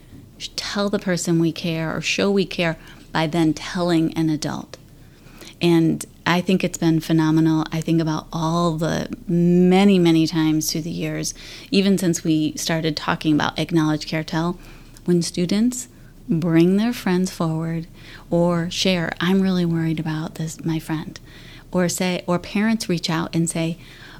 tell 0.55 0.89
the 0.89 0.99
person 0.99 1.39
we 1.39 1.51
care, 1.51 1.95
or 1.95 2.01
show 2.01 2.29
we 2.29 2.45
care 2.45 2.77
by 3.11 3.27
then 3.27 3.53
telling 3.53 4.13
an 4.13 4.29
adult. 4.29 4.77
And 5.61 6.05
I 6.25 6.41
think 6.41 6.63
it's 6.63 6.77
been 6.77 6.99
phenomenal. 6.99 7.65
I 7.71 7.79
think 7.79 8.01
about 8.01 8.27
all 8.33 8.77
the 8.77 9.09
many, 9.27 9.99
many 9.99 10.27
times 10.27 10.71
through 10.71 10.81
the 10.81 10.89
years, 10.89 11.33
even 11.71 11.97
since 11.97 12.23
we 12.23 12.57
started 12.57 12.97
talking 12.97 13.33
about 13.33 13.57
acknowledge, 13.57 14.07
care, 14.07 14.23
tell, 14.23 14.59
when 15.05 15.21
students 15.21 15.87
bring 16.27 16.77
their 16.77 16.93
friends 16.93 17.31
forward 17.31 17.87
or 18.29 18.69
share 18.69 19.11
i'm 19.19 19.41
really 19.41 19.65
worried 19.65 19.99
about 19.99 20.35
this 20.35 20.63
my 20.65 20.79
friend 20.79 21.19
or 21.71 21.89
say 21.89 22.23
or 22.25 22.39
parents 22.39 22.89
reach 22.89 23.09
out 23.09 23.35
and 23.35 23.49
say 23.49 23.77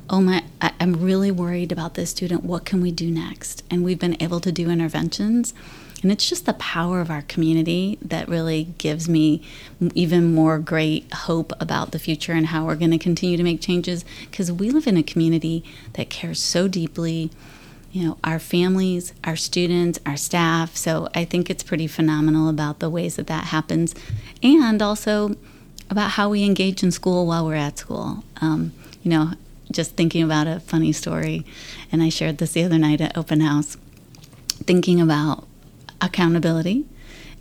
oh 0.09 0.21
my 0.21 0.43
I, 0.61 0.71
i'm 0.79 0.93
really 0.93 1.31
worried 1.31 1.71
about 1.71 1.95
this 1.95 2.11
student 2.11 2.43
what 2.43 2.65
can 2.65 2.81
we 2.81 2.91
do 2.91 3.09
next? 3.09 3.63
And 3.71 3.83
we've 3.83 3.99
been 3.99 4.21
able 4.21 4.39
to 4.41 4.51
do 4.51 4.69
interventions 4.69 5.53
and 6.03 6.11
it's 6.11 6.29
just 6.29 6.45
the 6.45 6.53
power 6.53 7.01
of 7.01 7.09
our 7.09 7.23
community 7.23 7.97
that 8.01 8.27
really 8.27 8.65
gives 8.77 9.09
me 9.09 9.41
even 9.95 10.35
more 10.35 10.59
great 10.59 11.11
hope 11.11 11.51
about 11.59 11.91
the 11.91 11.99
future 11.99 12.33
and 12.33 12.47
how 12.47 12.65
we're 12.65 12.75
going 12.75 12.91
to 12.91 12.99
continue 12.99 13.37
to 13.37 13.43
make 13.43 13.61
changes 13.61 14.05
because 14.29 14.51
we 14.51 14.69
live 14.69 14.85
in 14.85 14.97
a 14.97 15.03
community 15.03 15.63
that 15.93 16.09
cares 16.09 16.39
so 16.39 16.67
deeply 16.67 17.31
you 17.95 18.05
know, 18.05 18.17
our 18.25 18.39
families, 18.39 19.13
our 19.23 19.37
students, 19.37 19.99
our 20.05 20.17
staff. 20.17 20.75
So 20.75 21.07
I 21.15 21.23
think 21.23 21.49
it's 21.49 21.63
pretty 21.63 21.87
phenomenal 21.87 22.49
about 22.49 22.79
the 22.79 22.89
ways 22.89 23.15
that 23.15 23.27
that 23.27 23.45
happens, 23.45 23.95
and 24.43 24.81
also 24.81 25.37
about 25.89 26.11
how 26.11 26.27
we 26.27 26.43
engage 26.43 26.83
in 26.83 26.91
school 26.91 27.25
while 27.25 27.45
we're 27.45 27.55
at 27.55 27.77
school. 27.77 28.25
Um, 28.41 28.73
you 29.01 29.11
know, 29.11 29.31
just 29.71 29.95
thinking 29.95 30.23
about 30.23 30.45
a 30.45 30.59
funny 30.59 30.91
story, 30.91 31.45
and 31.89 32.03
I 32.03 32.09
shared 32.09 32.39
this 32.39 32.51
the 32.51 32.65
other 32.65 32.77
night 32.77 32.99
at 32.99 33.17
open 33.17 33.39
house, 33.39 33.77
thinking 34.65 34.99
about 34.99 35.47
accountability 36.01 36.83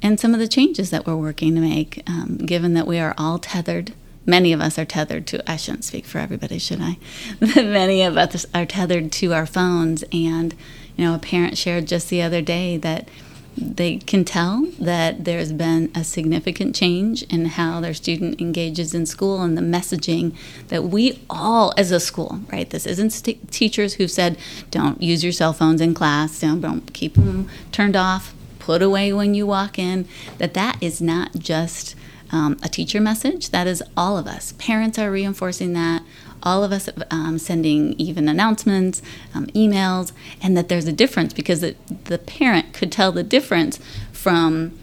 and 0.01 0.21
some 0.21 0.35
of 0.35 0.39
the 0.39 0.47
changes 0.47 0.91
that 0.91 1.05
we're 1.05 1.17
working 1.17 1.57
to 1.57 1.61
make, 1.61 2.01
um, 2.07 2.37
given 2.37 2.75
that 2.75 2.87
we 2.87 3.01
are 3.01 3.13
all 3.19 3.41
tethered 3.41 3.93
many 4.27 4.53
of 4.53 4.61
us 4.61 4.79
are 4.79 4.85
tethered 4.85 5.27
to 5.27 5.51
i 5.51 5.57
shouldn't 5.57 5.85
speak 5.85 6.05
for 6.05 6.19
everybody 6.19 6.59
should 6.59 6.81
i? 6.81 6.97
Many 7.57 8.03
of 8.03 8.17
us 8.17 8.47
are 8.55 8.67
tethered 8.67 9.13
to 9.13 9.33
our 9.33 9.47
phones. 9.47 10.05
And 10.13 10.55
you 10.97 11.05
know 11.05 11.15
a 11.15 11.19
parent 11.19 11.59
shared 11.59 11.87
just 11.87 12.09
the 12.09 12.23
other 12.23 12.43
day 12.43 12.77
that 12.79 13.09
they 13.57 13.99
can 13.99 14.25
tell 14.25 14.67
that 14.81 15.25
there's 15.25 15.53
been 15.53 15.91
a 15.95 16.03
significant 16.03 16.75
change 16.75 17.23
in 17.25 17.45
how 17.45 17.81
their 17.81 17.95
student 17.95 18.41
engages 18.41 18.95
in 18.95 19.07
school 19.07 19.43
and 19.43 19.57
the 19.57 19.63
messaging 19.63 20.35
that 20.69 20.83
we 20.83 21.21
all 21.31 21.73
as 21.77 21.93
a 21.93 22.01
school 22.01 22.41
right 22.51 22.71
this 22.71 22.85
isn't 22.85 23.11
st- 23.11 23.53
teachers 23.53 23.95
who've 23.95 24.11
said 24.11 24.37
don't 24.73 25.01
use 25.01 25.23
your 25.23 25.33
cell 25.33 25.53
phones 25.53 25.81
in 25.81 25.95
class. 25.95 26.41
Don't, 26.41 26.61
don't 26.61 26.93
keep 26.93 27.15
them 27.15 27.49
turned 27.71 27.97
off. 27.97 28.35
Put 28.59 28.83
away 28.83 29.13
when 29.13 29.35
you 29.35 29.47
walk 29.47 29.79
in. 29.79 30.09
That 30.39 30.55
that 30.55 30.83
is 30.83 31.01
not 31.01 31.35
just 31.37 31.95
um, 32.35 32.59
a 32.65 32.69
teacher 32.69 33.01
message. 33.01 33.51
That 33.51 33.69
is 33.69 33.83
all 33.97 34.19
of 34.19 34.27
us. 34.27 34.53
Parents 34.59 34.99
are 34.99 35.11
reinforcing 35.11 35.73
that. 35.75 36.03
All 36.43 36.65
of 36.65 36.73
us 36.73 36.91
um, 37.11 37.39
sending 37.39 37.93
even 37.95 38.29
announcements, 38.29 39.01
um, 39.35 39.47
emails, 39.49 40.13
and 40.43 40.57
that 40.57 40.69
there's 40.69 40.87
a 40.87 40.93
difference 40.93 41.33
because 41.33 41.63
it, 41.63 42.05
the 42.07 42.19
parent 42.19 42.75
could 42.75 42.93
tell 42.93 43.13
the 43.13 43.23
difference 43.23 43.79
from 44.13 44.77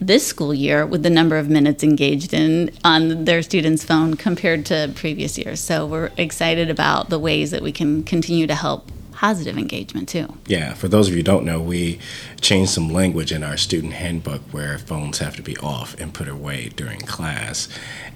this 0.00 0.26
school 0.26 0.54
year 0.54 0.86
with 0.86 1.02
the 1.02 1.10
number 1.10 1.36
of 1.36 1.50
minutes 1.50 1.84
engaged 1.84 2.32
in 2.32 2.70
on 2.82 3.26
their 3.26 3.42
students' 3.42 3.84
phone 3.84 4.14
compared 4.14 4.64
to 4.66 4.90
previous 4.96 5.36
years. 5.36 5.60
So 5.60 5.86
we're 5.86 6.10
excited 6.16 6.70
about 6.70 7.10
the 7.10 7.18
ways 7.18 7.50
that 7.50 7.62
we 7.62 7.72
can 7.72 8.02
continue 8.02 8.46
to 8.46 8.54
help 8.54 8.90
positive 9.20 9.58
engagement 9.58 10.08
too. 10.08 10.26
Yeah, 10.46 10.72
for 10.72 10.88
those 10.88 11.08
of 11.08 11.12
you 11.12 11.18
who 11.18 11.24
don't 11.24 11.44
know, 11.44 11.60
we 11.60 11.98
changed 12.40 12.70
some 12.70 12.88
language 12.88 13.32
in 13.32 13.44
our 13.44 13.58
student 13.58 13.92
handbook 13.92 14.40
where 14.50 14.78
phones 14.78 15.18
have 15.18 15.36
to 15.36 15.42
be 15.42 15.58
off 15.58 15.94
and 16.00 16.14
put 16.14 16.26
away 16.26 16.70
during 16.70 17.00
class. 17.00 17.68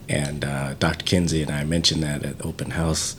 And 0.09 0.47
uh, 0.47 0.73
Dr. 0.79 1.05
Kinzie 1.05 1.43
and 1.43 1.51
I 1.51 1.63
mentioned 1.65 2.03
that 2.03 2.25
at 2.25 2.43
open 2.43 2.71
house, 2.71 3.17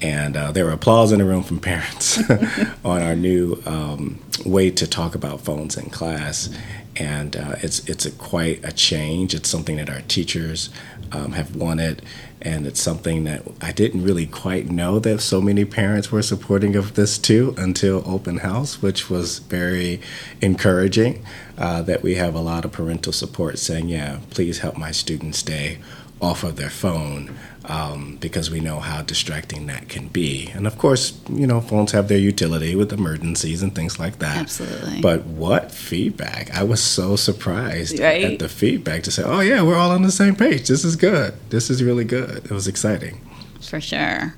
and 0.00 0.36
uh, 0.36 0.50
there 0.50 0.64
were 0.64 0.72
applause 0.72 1.12
in 1.12 1.20
the 1.20 1.24
room 1.24 1.44
from 1.44 1.60
parents 1.72 2.18
on 2.84 3.02
our 3.02 3.14
new 3.14 3.62
um, 3.66 4.18
way 4.44 4.72
to 4.72 4.88
talk 4.88 5.14
about 5.14 5.40
phones 5.40 5.76
in 5.76 5.90
class. 5.90 6.48
And 6.98 7.36
uh, 7.36 7.56
it's 7.62 7.88
it's 7.88 8.06
a 8.06 8.10
quite 8.10 8.64
a 8.64 8.72
change. 8.72 9.34
It's 9.34 9.48
something 9.48 9.76
that 9.76 9.90
our 9.90 10.02
teachers 10.02 10.70
um, 11.12 11.32
have 11.32 11.56
wanted 11.56 12.02
and 12.40 12.66
it's 12.66 12.80
something 12.80 13.24
that 13.24 13.42
I 13.60 13.72
didn't 13.72 14.04
really 14.04 14.26
quite 14.26 14.70
know 14.70 14.98
that 15.00 15.20
so 15.20 15.40
many 15.40 15.64
parents 15.64 16.12
were 16.12 16.22
supporting 16.22 16.76
of 16.76 16.94
this 16.94 17.18
too 17.18 17.54
until 17.58 18.02
open 18.06 18.38
house, 18.38 18.80
which 18.80 19.10
was 19.10 19.40
very 19.40 20.00
encouraging. 20.40 21.24
Uh, 21.56 21.82
that 21.82 22.02
we 22.04 22.14
have 22.14 22.36
a 22.36 22.40
lot 22.40 22.64
of 22.64 22.70
parental 22.70 23.12
support 23.12 23.58
saying, 23.58 23.88
"Yeah, 23.88 24.20
please 24.30 24.58
help 24.60 24.78
my 24.78 24.92
students 24.92 25.38
stay 25.38 25.78
off 26.20 26.42
of 26.44 26.56
their 26.56 26.70
phone 26.70 27.36
um, 27.66 28.16
because 28.20 28.50
we 28.50 28.60
know 28.60 28.80
how 28.80 29.02
distracting 29.02 29.66
that 29.66 29.88
can 29.88 30.08
be. 30.08 30.48
And 30.54 30.66
of 30.66 30.78
course, 30.78 31.20
you 31.28 31.46
know, 31.46 31.60
phones 31.60 31.92
have 31.92 32.08
their 32.08 32.18
utility 32.18 32.74
with 32.74 32.92
emergencies 32.92 33.62
and 33.62 33.74
things 33.74 33.98
like 33.98 34.18
that. 34.18 34.36
Absolutely. 34.38 35.00
But 35.00 35.24
what 35.26 35.70
feedback! 35.70 36.54
I 36.54 36.62
was 36.62 36.82
so 36.82 37.16
surprised 37.16 37.98
right? 38.00 38.24
at 38.24 38.38
the 38.38 38.48
feedback 38.48 39.02
to 39.04 39.10
say, 39.10 39.22
"Oh 39.22 39.40
yeah, 39.40 39.62
we're 39.62 39.76
all 39.76 39.90
on 39.90 40.02
the 40.02 40.12
same 40.12 40.34
page. 40.34 40.68
This 40.68 40.84
is 40.84 40.96
good. 40.96 41.34
This 41.50 41.70
is 41.70 41.82
really 41.82 42.04
good." 42.04 42.44
It 42.46 42.50
was 42.50 42.66
exciting. 42.66 43.20
For 43.60 43.80
sure. 43.80 44.34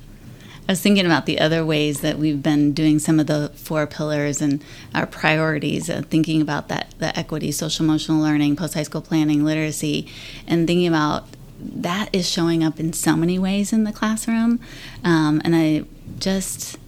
I 0.69 0.73
was 0.73 0.81
thinking 0.81 1.05
about 1.05 1.27
the 1.27 1.41
other 1.41 1.65
ways 1.65 2.01
that 2.01 2.17
we've 2.17 2.41
been 2.41 2.73
doing 2.73 3.01
some 3.01 3.19
of 3.19 3.27
the 3.27 3.51
four 3.57 3.89
pillars 3.89 4.41
and 4.41 4.63
our 4.95 5.05
priorities, 5.05 5.91
uh, 5.91 6.03
thinking 6.09 6.41
about 6.41 6.69
that 6.69 6.95
the 6.99 7.19
equity, 7.19 7.51
social 7.51 7.85
emotional 7.85 8.23
learning, 8.23 8.55
post 8.55 8.75
high 8.75 8.85
school 8.85 9.01
planning, 9.01 9.45
literacy, 9.45 10.07
and 10.47 10.69
thinking 10.69 10.87
about 10.87 11.27
that 11.61 12.09
is 12.13 12.29
showing 12.29 12.65
up 12.65 12.81
in 12.81 12.93
so 12.93 13.17
many 13.17 13.39
ways 13.39 13.73
in 13.73 13.85
the 13.85 13.93
classroom. 13.93 14.61
Um, 15.05 15.41
and 15.45 15.55
I 15.55 15.85
just 16.19 16.79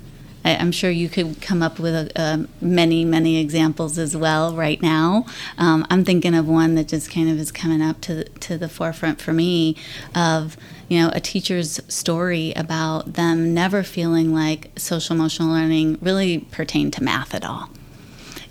I, 0.45 0.57
I'm 0.57 0.73
sure 0.73 0.91
you 0.91 1.09
could 1.09 1.41
come 1.41 1.63
up 1.63 1.79
with 1.79 1.95
a, 1.95 2.11
a 2.17 2.65
many, 2.65 3.05
many 3.05 3.39
examples 3.39 3.99
as 3.99 4.17
well 4.17 4.55
right 4.55 4.81
now. 4.83 5.27
Um, 5.59 5.87
I'm 5.91 6.05
thinking 6.05 6.35
of 6.35 6.49
one 6.49 6.75
that 6.75 6.89
just 6.89 7.11
kind 7.11 7.31
of 7.31 7.39
is 7.39 7.53
coming 7.53 7.83
up 7.83 8.01
to, 8.03 8.25
to 8.25 8.59
the 8.59 8.69
forefront 8.69 9.21
for 9.21 9.33
me 9.33 9.77
of 10.15 10.57
you 10.89 11.01
know, 11.01 11.11
a 11.15 11.21
teacher's 11.21 11.81
story 11.89 12.53
about 12.55 13.15
them 13.15 13.55
never 13.55 13.83
feeling 13.83 14.35
like 14.35 14.71
social 14.77 15.17
emotional 15.17 15.49
learning 15.49 15.99
really 16.03 16.41
pertained 16.51 16.93
to 16.95 17.03
math 17.03 17.35
at 17.35 17.45
all. 17.45 17.71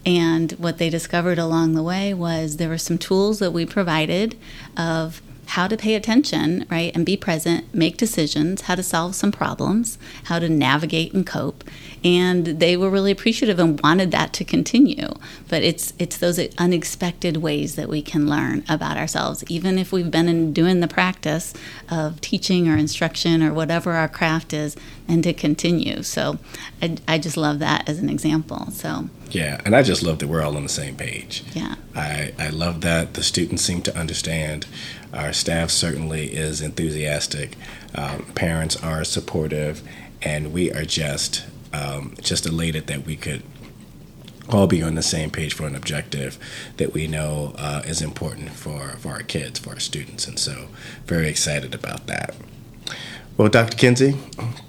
And 0.06 0.54
what 0.54 0.80
they 0.80 0.90
discovered 0.90 1.38
along 1.38 1.76
the 1.76 1.84
way 1.84 2.14
was 2.14 2.58
there 2.58 2.70
were 2.70 2.80
some 2.80 2.98
tools 2.98 3.38
that 3.40 3.52
we 3.52 3.68
provided 3.68 4.36
of 4.76 5.22
how 5.52 5.68
to 5.68 5.76
pay 5.76 5.96
attention, 5.96 6.66
right, 6.72 6.96
and 6.96 7.06
be 7.06 7.18
present, 7.18 7.66
make 7.76 7.98
decisions, 7.98 8.62
how 8.62 8.76
to 8.76 8.82
solve 8.82 9.14
some 9.14 9.34
problems, 9.34 9.98
how 10.26 10.40
to 10.40 10.48
navigate 10.48 11.12
and 11.14 11.28
cope. 11.28 11.66
And 12.06 12.46
they 12.46 12.78
were 12.78 12.90
really 12.90 13.12
appreciative 13.12 13.60
and 13.60 13.78
wanted 13.82 14.12
that 14.12 14.32
to 14.34 14.46
continue. 14.46 15.10
But 15.50 15.62
it's 15.62 15.92
it's 16.00 16.18
those 16.18 16.40
unexpected 16.58 17.38
ways 17.38 17.76
that 17.76 17.90
we 17.90 18.02
can 18.02 18.30
learn 18.30 18.64
about 18.70 18.96
ourselves, 18.96 19.44
even 19.50 19.78
if 19.78 19.92
we've 19.92 20.10
been 20.10 20.30
in 20.30 20.54
doing 20.54 20.80
the 20.80 20.88
practice 20.88 21.54
of 21.90 22.22
teaching 22.22 22.70
or 22.70 22.78
instruction 22.78 23.44
or 23.44 23.54
whatever 23.54 23.92
our 23.92 24.08
craft 24.08 24.54
is, 24.54 24.78
and 25.12 25.24
to 25.26 25.34
continue. 25.34 26.02
So 26.04 26.40
I, 26.82 26.98
I 27.08 27.18
just 27.18 27.36
love 27.36 27.60
that 27.60 27.88
as 27.88 28.00
an 28.00 28.10
example. 28.10 28.72
So 28.72 29.10
yeah, 29.30 29.62
and 29.66 29.76
I 29.76 29.84
just 29.84 30.02
love 30.02 30.20
that 30.20 30.28
we're 30.28 30.42
all 30.42 30.56
on 30.56 30.64
the 30.64 30.70
same 30.70 30.96
page. 30.96 31.44
Yeah. 31.54 31.76
I, 31.94 32.34
I 32.40 32.50
love 32.50 32.82
that 32.82 33.14
the 33.14 33.24
students 33.24 33.62
seem 33.62 33.82
to 33.84 33.98
understand. 33.98 34.66
Our 35.14 35.34
staff 35.34 35.70
certainly 35.70 36.34
is 36.34 36.62
enthusiastic. 36.62 37.58
Um, 37.94 38.26
parents 38.36 38.82
are 38.82 39.04
supportive, 39.04 39.84
and 40.22 40.54
we 40.54 40.72
are 40.72 40.86
just 40.86 41.46
um, 41.74 42.16
just 42.22 42.46
elated 42.46 42.88
that 42.88 43.06
we 43.06 43.18
could 43.18 43.44
all 44.50 44.68
be 44.68 44.82
on 44.82 44.96
the 44.96 45.02
same 45.02 45.30
page 45.30 45.54
for 45.54 45.66
an 45.68 45.76
objective 45.76 46.38
that 46.78 46.94
we 46.94 47.08
know 47.08 47.54
uh, 47.58 47.82
is 47.86 48.02
important 48.02 48.50
for, 48.52 48.90
for 48.98 49.10
our 49.10 49.24
kids, 49.24 49.60
for 49.60 49.72
our 49.72 49.80
students. 49.80 50.28
And 50.28 50.38
so, 50.38 50.68
very 51.06 51.28
excited 51.30 51.74
about 51.74 52.08
that. 52.08 52.36
Well, 53.38 53.48
Dr. 53.48 53.78
Kinzie, 53.78 54.18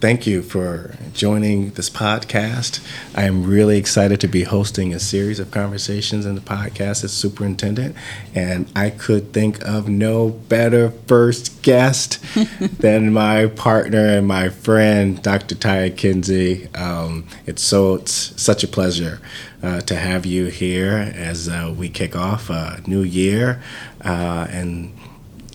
thank 0.00 0.26
you 0.26 0.40
for 0.40 0.95
joining 1.12 1.71
this 1.73 1.90
podcast. 1.90 2.81
I 3.14 3.25
am 3.25 3.45
really 3.45 3.76
excited 3.76 4.21
to 4.21 4.28
be 4.28 4.45
hosting 4.45 4.95
a 4.95 5.00
series 5.00 5.40
of 5.40 5.50
conversations 5.50 6.25
in 6.25 6.37
the 6.37 6.40
podcast 6.40 7.02
as 7.04 7.12
superintendent, 7.12 7.97
and 8.35 8.71
I 8.75 8.90
could 8.90 9.33
think 9.33 9.61
of 9.62 9.88
no 9.88 10.28
better 10.31 10.90
first 11.07 11.61
guest 11.62 12.25
than 12.61 13.12
my 13.12 13.47
partner 13.49 14.07
and 14.07 14.28
my 14.28 14.49
friend, 14.49 15.21
Dr. 15.21 15.57
Taya 15.57 15.95
Kinzie. 15.95 16.69
Um, 16.75 17.26
it's 17.45 17.62
so 17.62 17.97
it's 17.97 18.40
such 18.40 18.62
a 18.62 18.69
pleasure 18.69 19.21
uh, 19.62 19.81
to 19.83 19.97
have 19.97 20.25
you 20.25 20.47
here 20.47 21.12
as 21.14 21.49
uh, 21.49 21.75
we 21.76 21.88
kick 21.88 22.14
off 22.16 22.49
a 22.49 22.81
new 22.87 23.02
year, 23.02 23.61
uh, 24.02 24.47
and 24.50 24.97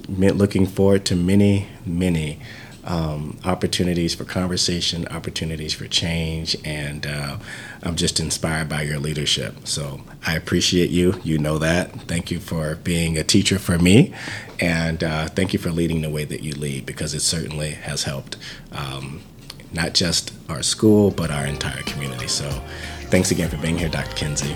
looking 0.09 0.67
forward 0.67 1.05
to 1.05 1.15
many, 1.15 1.67
many 1.85 2.39
um, 2.88 3.38
opportunities 3.44 4.15
for 4.15 4.24
conversation, 4.24 5.08
opportunities 5.10 5.74
for 5.74 5.88
change, 5.88 6.56
and 6.63 7.06
uh, 7.06 7.38
I'm 7.84 7.98
just 7.98 8.20
inspired 8.20 8.70
by 8.70 8.84
your 8.84 8.98
leadership. 8.98 9.67
So 9.67 10.00
I 10.25 10.36
appreciate 10.36 10.89
you. 10.89 11.20
You 11.24 11.38
know 11.38 11.58
that. 11.60 11.91
Thank 12.03 12.32
you 12.32 12.39
for 12.39 12.77
being 12.77 13.17
a 13.17 13.24
teacher 13.24 13.60
for 13.60 13.77
me, 13.77 14.13
and 14.60 15.03
uh, 15.03 15.27
thank 15.27 15.51
you 15.51 15.60
for 15.60 15.70
leading 15.70 16.01
the 16.01 16.10
way 16.10 16.24
that 16.24 16.44
you 16.44 16.53
lead 16.53 16.86
because 16.86 17.13
it 17.13 17.20
certainly 17.20 17.72
has 17.72 18.03
helped 18.03 18.38
um, 18.72 19.22
not 19.74 19.94
just 19.94 20.34
our 20.50 20.63
school 20.63 21.12
but 21.12 21.29
our 21.29 21.46
entire 21.46 21.84
community. 21.84 22.27
So 22.27 22.50
thanks 23.10 23.32
again 23.32 23.50
for 23.50 23.58
being 23.58 23.77
here, 23.77 23.89
Dr. 23.89 24.15
Kinzie. 24.15 24.56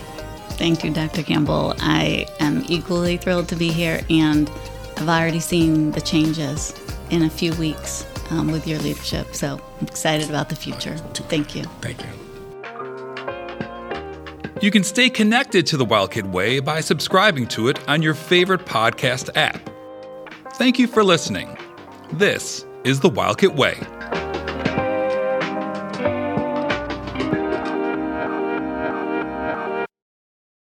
Thank 0.52 0.86
you, 0.86 0.94
Dr. 0.94 1.24
Campbell. 1.24 1.74
I 1.80 2.28
am 2.40 2.64
equally 2.70 3.18
thrilled 3.18 3.50
to 3.50 3.58
be 3.58 3.70
here, 3.70 4.06
and 4.10 4.50
I've 4.98 5.10
already 5.10 5.40
seen 5.42 5.92
the 5.92 6.02
changes 6.02 6.74
in 7.10 7.24
a 7.24 7.30
few 7.30 7.54
weeks 7.56 8.06
um, 8.32 8.52
with 8.52 8.68
your 8.68 8.80
leadership. 8.80 9.36
So 9.36 9.62
I'm 9.80 9.88
excited 9.88 10.30
about 10.30 10.50
the 10.50 10.56
future. 10.56 10.98
Thank 10.98 11.56
you. 11.56 11.64
Thank 11.82 12.02
you. 12.02 12.10
You 14.62 14.70
can 14.70 14.84
stay 14.84 15.10
connected 15.10 15.66
to 15.68 15.78
the 15.78 15.86
Wildcat 15.86 16.28
Way 16.28 16.60
by 16.60 16.82
subscribing 16.82 17.48
to 17.48 17.68
it 17.68 17.80
on 17.90 18.02
your 18.02 18.14
favorite 18.14 18.66
podcast 18.66 19.30
app. 19.36 19.70
Thank 20.54 20.78
you 20.78 20.88
for 20.88 21.04
listening. 21.04 21.58
This 22.14 22.66
is 22.84 23.00
the 23.00 23.10
Wildcat 23.10 23.56
Way. 23.56 23.80